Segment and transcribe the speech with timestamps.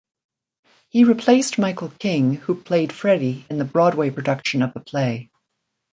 [0.89, 5.29] He replaced Michael King who played Freddy in the Broadway production of the play.